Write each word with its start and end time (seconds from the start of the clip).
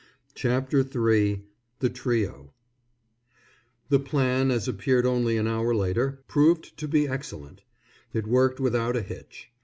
CHAPTER 0.33 0.79
III 0.79 1.43
THE 1.77 1.91
TRIO 1.91 2.53
The 3.89 3.99
plan, 3.99 4.49
as 4.49 4.67
appeared 4.67 5.05
only 5.05 5.37
an 5.37 5.45
hour 5.45 5.75
later, 5.75 6.23
proved 6.27 6.75
to 6.79 6.87
be 6.87 7.07
excellent. 7.07 7.61
It 8.11 8.25
worked 8.25 8.59
without 8.59 8.95
a 8.97 9.03
hitch. 9.03 9.51